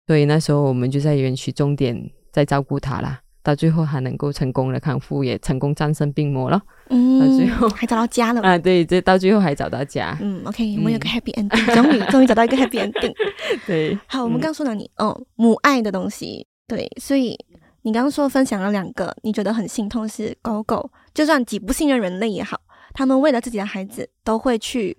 [0.06, 3.20] 所以那时候我们就在园区重点在照顾它啦。
[3.42, 6.60] 到最后还能够成功的康复，也成功战胜病魔了。
[6.90, 8.42] 嗯，到最后还找到家了。
[8.42, 10.16] 啊，对，这到最后还找到家。
[10.20, 13.14] 嗯，OK，我们有个 happy ending，终于 终于找到一个 happy ending。
[13.66, 17.34] 对，好，我们刚说到你，哦，母爱的东西，对，所以
[17.82, 22.60] 你刚刚说分享了两个，你觉得很心痛是狗狗，就算几不信任人类也好，
[22.92, 24.98] 他们为了自己的孩子都会去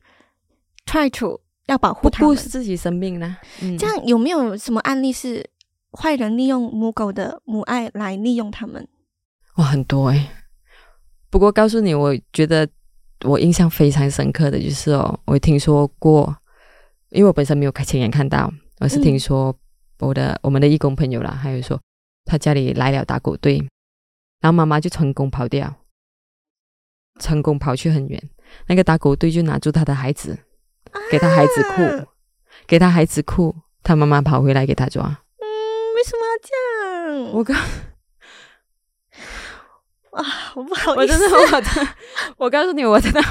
[0.88, 3.38] try to 要保护他们，不顾自己生命呢。
[3.62, 5.46] 嗯，这样有没有什么案例是？
[5.92, 8.88] 坏人利用母狗的母爱来利用他们，
[9.56, 10.30] 哇，很多诶。
[11.30, 12.68] 不过告诉你，我觉得
[13.24, 16.36] 我印象非常深刻的就是哦，我听说过，
[17.10, 19.54] 因为我本身没有亲眼看到，我是听说
[20.00, 21.80] 我的、嗯、我们的义工朋友啦，还有说
[22.26, 23.58] 他家里来了打狗队，
[24.40, 25.74] 然后妈妈就成功跑掉，
[27.20, 28.30] 成功跑去很远，
[28.68, 30.38] 那个打狗队就拿住他的孩子，
[31.12, 32.06] 给他孩子哭，啊、
[32.66, 35.24] 给他孩子哭，他妈妈跑回来给他抓。
[37.32, 37.56] 我刚，
[40.12, 41.82] 啊，我不好意思，我真的，
[42.38, 43.22] 我 我告诉你，我真的，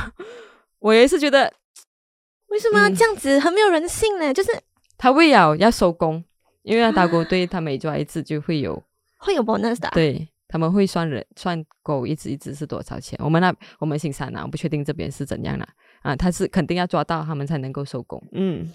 [0.78, 1.52] 我也是觉得，
[2.48, 3.38] 为什么要这样子？
[3.38, 4.32] 嗯、很没有人性呢。
[4.32, 4.50] 就是
[4.96, 6.24] 他为了要收工，
[6.62, 8.82] 因为要打狗队，他每抓一次就会有
[9.18, 9.92] 会有 bonus 的、啊。
[9.94, 13.18] 对，他们会算人算狗一只一只是多少钱。
[13.22, 15.66] 我们那我们新山啊，我不确定这边是怎样的
[16.02, 16.16] 啊。
[16.16, 18.22] 他是肯定要抓到他们才能够收工。
[18.32, 18.68] 嗯。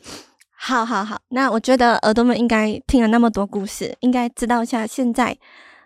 [0.58, 5.38] 好好好，那我觉得耳朵们应该听了那么多故事，应该知道一下现在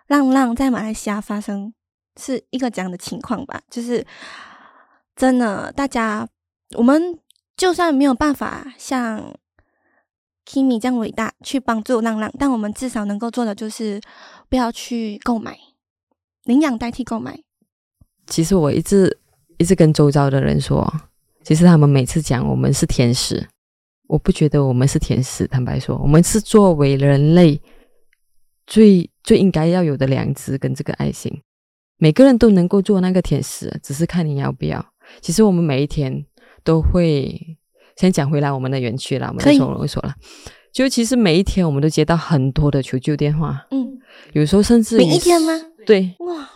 [0.07, 1.73] 浪浪在马来西亚发生
[2.19, 3.61] 是一个怎样的情况吧？
[3.69, 4.05] 就是
[5.15, 6.27] 真的，大家
[6.77, 7.19] 我们
[7.57, 9.33] 就算没有办法像
[10.45, 13.99] Kimi 这样伟大去帮助浪浪，但我们至少能够做的就是
[14.47, 15.57] 不要去购买
[16.45, 17.39] 领养代替购买。
[18.27, 19.19] 其实我一直
[19.57, 20.89] 一直跟周遭的人说，
[21.43, 23.49] 其实他们每次讲我们是天使。
[24.09, 27.61] 我不觉得我们是天使，坦白说，我们是作为人类
[28.65, 31.31] 最最应该要有的良知跟这个爱心。
[31.97, 34.83] 每个人都能够做那个天使，只是看你要不要。
[35.21, 36.25] 其实我们每一天
[36.63, 37.39] 都会，
[37.97, 40.15] 先讲回来我们的园区啦，我们的收容所了。
[40.73, 43.99] 就其实每一天我们都接到很多的求救电话，嗯，
[44.33, 45.53] 有时候甚至每一天吗？
[45.85, 46.49] 对，哇，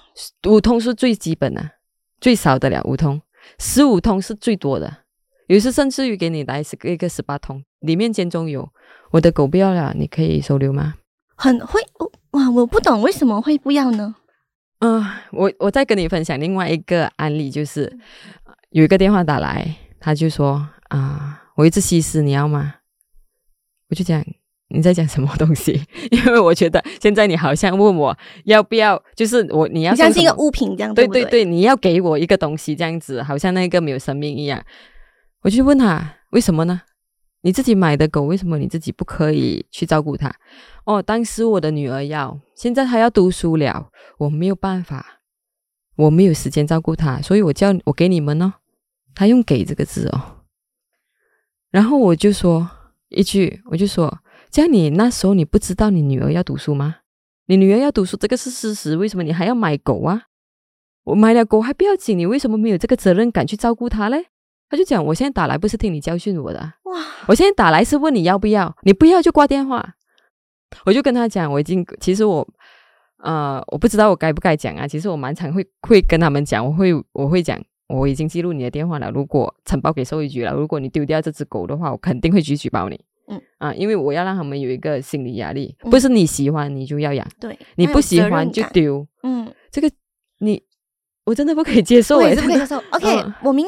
[0.47, 1.71] 五通是最基本的，
[2.19, 3.21] 最少的了五通，
[3.59, 5.02] 十五通是最多的。
[5.47, 8.69] 有时甚至于给你来一个十八通，里面间中有
[9.11, 10.95] 我的狗不要了，你可以收留吗？
[11.35, 11.81] 很会
[12.31, 12.49] 哇！
[12.49, 14.15] 我不懂为什么会不要呢？
[14.79, 17.91] 嗯、呃，我我再跟你分享另外一个案例，就是
[18.69, 20.53] 有一个电话打来，他就说
[20.89, 22.75] 啊、呃，我一只西施你要吗？
[23.89, 24.23] 我就讲
[24.69, 25.81] 你在讲什么东西？
[26.11, 34.63] 因为我觉得现在你好像问我要不要，就是我你要你像是一个物品这样，对对对对，你要给我一个东西这样子，好像那个没有生命一样。
[35.43, 36.81] 我就问他为什么呢？
[37.41, 40.33] 你自己买的狗，为什么你自己不可以去照顾它？
[40.85, 45.19] 哦，当时我的女儿要，现在她要读书了，我没有办法，
[45.97, 48.55] 我没有时间照顾她，所以我叫我给你们呢。
[49.15, 50.45] 他用“给”这个字哦，
[51.69, 52.67] 然后我就说
[53.09, 54.19] 一句，我就说。
[54.49, 56.97] 这样你那时候你不知道你女儿要读书吗？
[57.47, 58.95] 你女儿要读书，这个是事实。
[58.95, 60.23] 为什么你还要买狗啊？
[61.03, 64.27] 我买了狗还不要紧，你为什么没有这个责任感去照顾它嘞？
[64.69, 66.97] 他就讲，我现在打来不是听你教训我的，哇！
[67.27, 69.95] 我现在打来是问你要不要，你不要就挂电话。
[70.85, 72.47] 我就跟他讲，我已经其实我
[73.17, 74.87] 呃我不知道我该不该讲啊。
[74.87, 79.11] 其实我蛮常会会跟他们讲，我会我会讲，我已经记录你的电话了。
[79.11, 82.99] 如果承包给兽医局了，如果你丢掉这只狗的话，我肯定会去举报你。
[83.27, 89.07] 嗯啊，因为我要让他们有一个心理压力，嗯、不是你喜欢你就要养，对，你不喜欢就丢。
[89.21, 89.89] 嗯，这个
[90.39, 90.61] 你
[91.23, 92.75] 我真的不可以接受，我也是不可以接受。
[92.91, 93.65] OK，、嗯、我明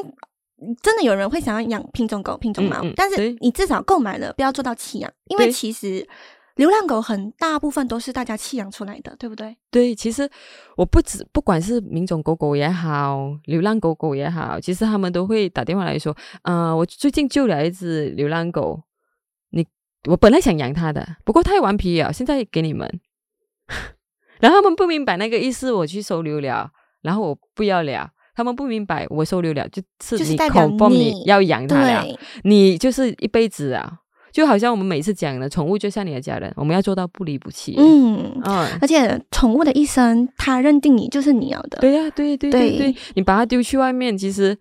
[0.81, 6.07] 真的有人会想要养品种狗、品种猫，嗯嗯、但是你至少购买了，不要做到弃养，因为其实
[6.55, 9.55] 流浪狗很大部分都是大家弃养出来的，对不对？
[9.69, 10.29] 对，其实
[10.77, 18.81] 我不止不管是品种狗狗也好，流浪狗狗也好，其实他们都会打电话来说，啊、呃，我最近救了一只流浪狗。
[19.49, 19.65] 你
[20.07, 22.99] 我本来想养它的，不过太顽皮了，现在给你们。
[24.39, 28.11] 然后他们不明白那个意思，我去收留了，然后我不要了。
[28.35, 32.05] 他们不明白，我收留了就是你恐怕你要养它呀，
[32.43, 33.91] 你就是一辈子啊，
[34.33, 37.75] 就好像我们每次讲的，宠物就像你的家人，我们要做到不离不弃。
[37.77, 41.77] 嗯嗯，而且宠物的一生，它认定你就是你要的。
[41.79, 44.57] 对呀、啊，对对对对，对你把它丢去外面，其实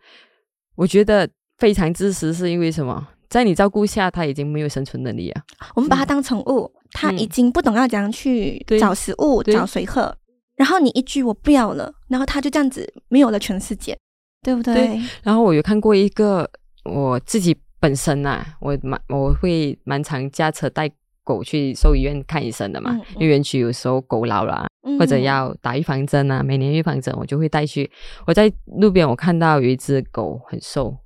[0.77, 3.09] 我觉得非常自私，是因为什么？
[3.29, 5.43] 在你照顾下，它已经没有生存能力啊。
[5.75, 10.17] 我们把它当宠物，它、嗯、已经不懂要怎样去找食物、找水喝。
[10.57, 13.99] 然后你一句我不要了，然后他就这样子没有了全世界，
[14.43, 14.75] 对不对？
[14.75, 15.01] 对。
[15.23, 16.49] 然后我有看过一个，
[16.85, 20.91] 我自己本身呐、啊，我蛮我会蛮常驾车带
[21.25, 22.99] 狗去兽医院看医生的嘛。
[23.15, 27.91] 因为园区有时候狗老了，嗯、或者要打预防针啊，每年预防针我就会带去。
[28.27, 30.97] 我在路边我看到有一只狗很瘦，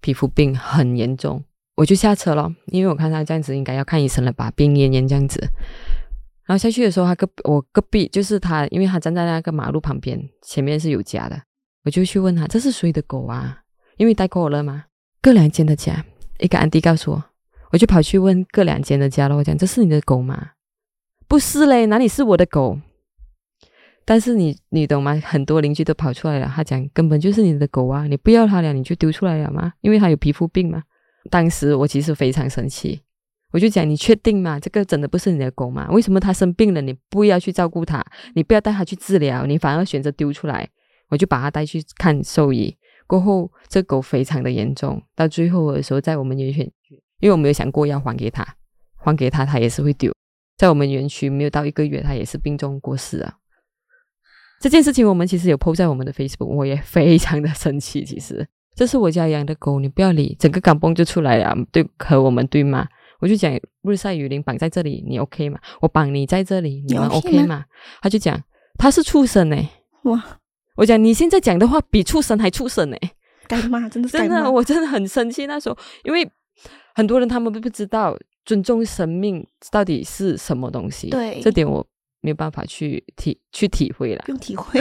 [0.00, 1.44] 皮肤病很严重。
[1.76, 5.44] 我就下车了，因为我看他这样子应该要看医生了吧，病恹恹这样子。
[6.46, 11.40] 然后下去的时候，他隔我隔壁就是他，因为他站在那个马路旁边，前面是有家的，
[11.84, 13.62] 我就去问他这是谁的狗啊？
[13.96, 14.84] 因为带过了嘛，
[15.22, 16.04] 各两间的家。
[16.38, 17.24] 一个安迪告诉我，
[17.70, 19.36] 我就跑去问各两间的家了。
[19.36, 20.50] 我讲这是你的狗吗？
[21.28, 22.78] 不是嘞，哪里是我的狗？
[24.04, 25.14] 但是你你懂吗？
[25.24, 29.72] 很多邻居都跑出来了，他讲根本就是你的狗啊，你不要它了，你就丢出来了吗？
[29.80, 30.82] 因为它有皮肤病嘛。
[31.30, 33.00] 当时我其实非常生气，
[33.54, 34.58] 我就讲：你确定吗？
[34.58, 35.88] 这个真的不是你的狗吗？
[35.92, 40.68] 为什么它生病了，你不要去照顾它，你不要带它去治疗，你反而选择丢出来？
[41.08, 42.76] 我就把它带去看兽医。
[43.06, 46.62] 过后，这狗非常的严重，到最后的时候，在我们园区，
[47.20, 48.44] 因为我没有想过要还给他，
[48.96, 50.12] 还给他，他也是会丢。
[50.56, 53.34] 在我们园区没有到一个月，他也是病重过世啊。
[54.60, 58.44] 这件事情我们其实有 po 在我们的 Facebook，我也非常的生气，其实。
[58.74, 62.88] 这是我家养的狗，你不要理，整个港崩就出来了，对，和我们对骂。
[63.24, 63.50] 我就讲
[63.84, 65.58] 日晒雨淋绑在这里，你 OK 吗？
[65.80, 67.46] 我绑你在这里，你们 OK 吗？
[67.46, 67.64] 吗
[68.02, 68.38] 他就讲
[68.76, 69.56] 他是畜生呢。
[70.02, 70.22] 哇！
[70.76, 72.96] 我讲你现在讲的话比畜生还畜生呢。
[73.48, 75.46] 该骂， 真的是真的，我真的很生气。
[75.46, 76.30] 那时候，因为
[76.94, 81.08] 很多人他们都不知道尊重生命到底是什么东西。
[81.08, 81.86] 对，这点我。
[82.20, 84.80] 没有办法去体去体会了，不用体会，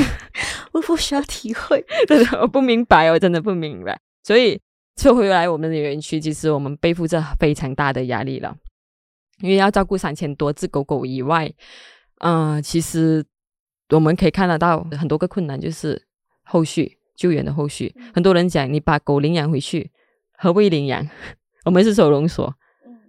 [0.71, 3.99] 我 不需要体会， 真的我不明白，我真的不明白。
[4.23, 4.57] 所以
[4.97, 8.55] 说回来，我们的园区其实我们背负着非常大的压力了，
[9.39, 11.51] 因为要照顾三千多只狗狗以外，
[12.19, 13.25] 嗯、呃，其实
[13.89, 16.07] 我们可以看得到很多个困难，就是
[16.43, 17.93] 后续救援的后续。
[18.13, 19.91] 很多人讲，你把狗领养回去，
[20.37, 21.07] 何谓领养？
[21.65, 22.55] 我们是收容所。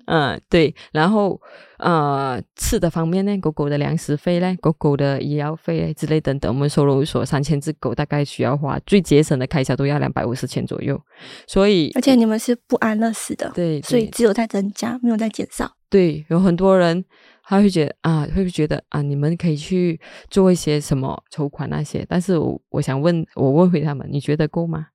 [0.07, 1.41] 嗯，对，然后
[1.79, 11.01] 呃，吃的方面呢，狗狗的粮食费呢，狗狗的医药费之类等等，我们收容所三千只狗大概需要花最节省的开销都要两百五十千左右，
[11.47, 15.71] 所以而且你们是不安乐死的，对，对，所以只有在增加，没有在减少。
[15.91, 17.05] 对，有很多人
[17.45, 24.87] 他会觉得啊，会不会觉得啊，你们可以去做一些什么筹款那些，但是我我想问，我问回他们，你觉得够吗？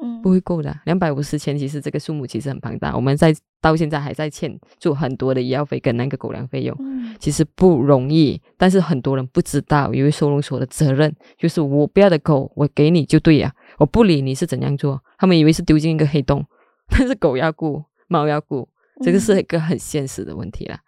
[0.00, 2.94] 嗯，不会够的，两百五十千，其实这个数目其实很庞大。
[2.94, 8.40] 我们在到现在还在欠住很多的医药费跟那个狗粮费用，嗯，其实不容易。
[8.56, 16.44] 但是很多人不知道，因为收容所的责任就是我不要的狗，我给你就对呀，我不理你是怎样做，他们以为是丢进一个黑洞，
[16.88, 18.68] 但是狗要顾，猫要顾，
[19.02, 20.78] 这个是一个很现实的问题啦。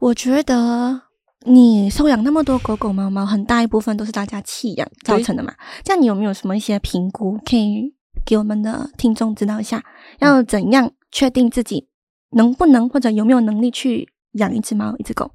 [0.00, 1.02] 我觉得
[1.44, 5.54] 你收养那么多狗狗、猫猫，很大一部分都是大家弃养造成的嘛。
[5.84, 7.94] 这样你有没有什么一些评估，可以
[8.26, 9.82] 给我们的听众指导一下？
[10.18, 11.88] 要怎样确定自己
[12.32, 15.30] 能不能或者有没有能力去养一只猫、一只狗？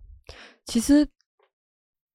[0.66, 1.08] 其实，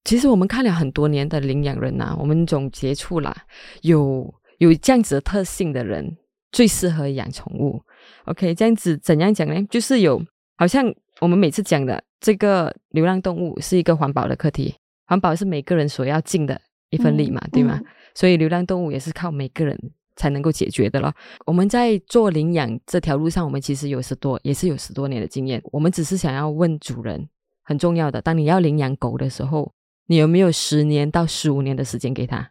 [0.04, 3.34] 其实我们看了很多年的领养人呐、啊，我们总结出来
[3.82, 6.16] 有有这样子的特性的人
[6.52, 7.82] 最适合养宠物。
[8.26, 9.60] OK，这样子怎样讲呢？
[9.68, 10.22] 就是有
[10.56, 14.74] 好像我们每次讲的这个流浪动物是一个环保的课题，
[15.06, 16.60] 环保是每个人所要尽的
[16.90, 17.80] 一份力嘛，嗯、对吗？
[17.82, 19.76] 嗯、所以流浪动物也是靠每个人
[20.16, 21.14] 才能够解决的了。
[21.44, 25.62] 我们在做领养这条路上，我们其实有十多，也是有十多年的经验。
[25.66, 27.28] 我们只是想要问主人，
[27.62, 29.72] 很重要的，当你要领养狗的时候，
[30.06, 32.50] 你有没有十年到十五年的时间给他？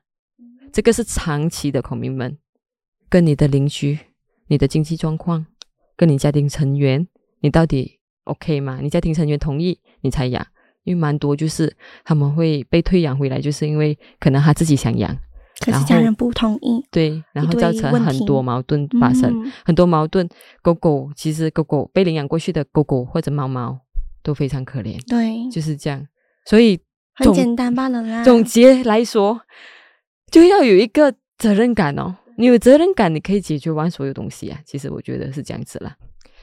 [0.72, 2.38] 这个是长期的 commitment，
[3.09, 3.97] 跟你的邻居、
[4.47, 5.45] 你的经济状况。
[5.97, 7.07] 跟你家庭成员，
[7.39, 8.80] 你到底 OK 吗？
[8.82, 10.45] 你家庭成员同意你才养，
[10.84, 15.18] 因为蛮多就是他们会被退养回来，就是因为可能他自己想养，
[15.60, 20.28] 可是家人不同意，对，然后造成很多矛盾发生，嗯、很多矛盾。
[20.62, 23.80] 狗狗其实狗狗被领养过去的狗狗或者猫猫
[24.22, 26.06] 都非常可怜，对，就是这样。
[26.45, 26.80] 所以
[27.14, 28.24] 很简单罢了啦。
[28.24, 29.41] 总结来说，
[30.32, 32.16] 就要有一个责任感哦。
[32.38, 34.60] 你有责任感，你可以解决完所有东西啊！
[34.66, 35.95] 其实我觉得是这样子啦。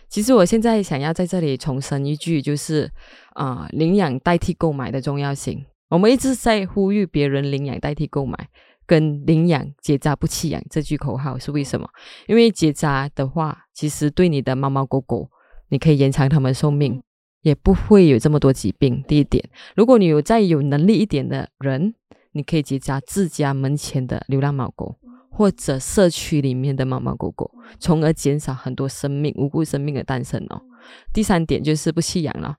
[0.08, 2.90] 其实我现在想要在这里重申一句，就是
[3.34, 5.62] 啊、呃，领养代替购买的重要性。
[5.90, 8.48] 我们一直在呼吁别人领养代替购买，
[8.92, 11.88] 跟领养结扎不弃养这句口号是为什么？
[12.26, 15.30] 因为结扎的话，其实对你的猫猫狗狗，
[15.70, 17.02] 你可以延长它们寿命，
[17.40, 19.02] 也不会有这么多疾病。
[19.08, 19.42] 第一点，
[19.74, 21.94] 如果你有再有能力一点的人，
[22.32, 24.98] 你可以结扎自家门前的流浪猫狗。
[25.34, 30.60] 或者社区里面的猫猫狗狗，从而减少很多生命无辜生命的诞生哦。
[31.10, 32.56] 第三点就是不弃养了，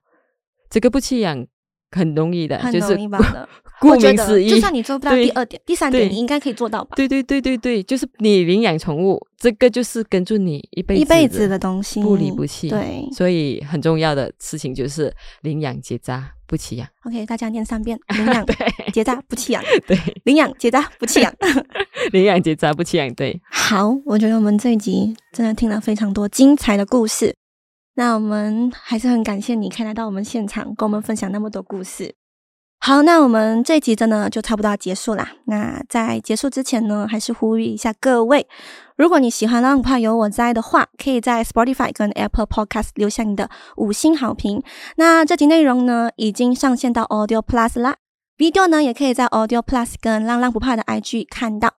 [0.68, 1.46] 这个不弃养
[1.94, 3.48] 很容易的，很容易的。
[3.80, 6.94] 顾名思义，就算你做不到第二点，第三点你应该可以做到吧？
[6.96, 12.68] 对对对对对，就是你领养宠物，这个就是跟住你一辈子一辈子的东西，不离不弃。
[12.68, 16.88] 对，所以很重要的事情就是领养结扎不弃养。
[17.04, 18.46] OK，大家念三遍： 领养
[18.92, 19.62] 结扎不弃养。
[19.86, 21.34] 对，领养结扎不弃养。
[22.12, 23.12] 领养结扎不弃养。
[23.14, 27.34] 对，好，我觉得我们这一集真的听了非常多精彩的故事。
[27.96, 32.14] 那我们还是很感谢你可以来到我们现场，跟我们分享那么多故事。
[32.80, 35.26] 好，那我们这一集真的就差不多要结束啦。
[35.46, 38.46] 那在结束之前呢，还是呼吁一下各位，
[38.96, 44.62] 如果你喜欢浪怕有我在的话，可以在 Spotify 跟 Apple Podcast 留下你的五星好评。
[44.96, 47.96] 那这集内容呢，已经上线到 Audio Plus 啦
[48.36, 51.72] ，video 呢也可以在 Audio Plus 跟浪浪不怕的 IG 看到。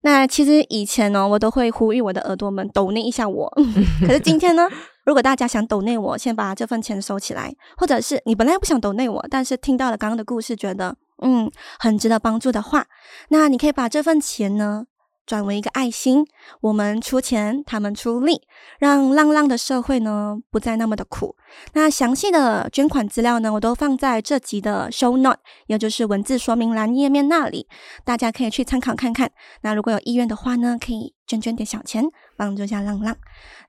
[0.00, 3.52] 那其实以前呢，我都会呼吁我的耳朵们抖那一下我，
[4.06, 4.66] 可是今天呢，
[5.08, 12.84] 如果大家想抖内我，先把这份钱收起来，或者是你本来不想抖内我，但是听到了刚刚的故事，觉得嗯很值得帮助的话，
[13.30, 14.84] 那你可以把这份钱呢。
[15.28, 16.24] 转为一个爱心，
[16.62, 18.40] 我们出钱，他们出力，
[18.80, 21.36] 让浪浪的社会呢不再那么的苦。
[21.74, 27.68] 那详细的捐款资料呢，我都放在这集的 show note，也就是文字说明栏页面那里，
[28.04, 29.30] 大家可以去参考看看。
[29.60, 32.02] 那如果有意愿的话呢，可以捐捐点小钱，
[32.38, 33.14] 帮助一下浪浪。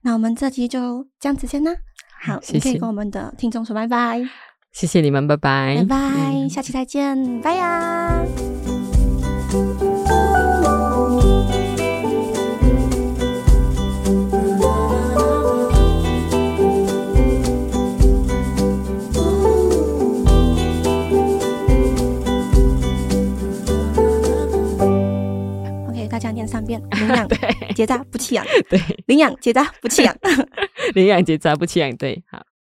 [0.00, 1.72] 那我们这集就这样子先啦。
[2.22, 2.54] 好，谢谢。
[2.54, 4.22] 你可以跟我们的听众说拜拜。
[4.72, 5.96] 谢谢你们，拜拜，拜拜，
[6.32, 8.24] 嗯、下期再见，拜呀。
[26.92, 27.28] 领养
[27.74, 30.14] 结扎不弃养，对，领养结扎不弃养，
[30.94, 32.42] 领养结扎不弃养，对，好。